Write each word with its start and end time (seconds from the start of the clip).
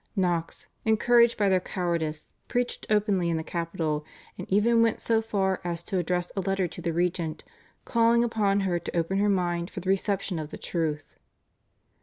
Knox, 0.15 0.65
encouraged 0.83 1.37
by 1.37 1.47
their 1.47 1.59
cowardice, 1.59 2.31
preached 2.47 2.87
openly 2.89 3.29
in 3.29 3.37
the 3.37 3.43
capital, 3.43 4.03
and 4.35 4.51
even 4.51 4.81
went 4.81 4.99
so 4.99 5.21
far 5.21 5.61
as 5.63 5.83
to 5.83 5.99
address 5.99 6.31
a 6.35 6.41
letter 6.41 6.67
to 6.69 6.81
the 6.81 6.91
regent 6.91 7.43
calling 7.85 8.23
upon 8.23 8.61
her 8.61 8.79
to 8.79 8.97
open 8.97 9.19
her 9.19 9.29
mind 9.29 9.69
for 9.69 9.79
the 9.79 9.89
reception 9.89 10.39
of 10.39 10.49
the 10.49 10.57
truth. 10.57 11.13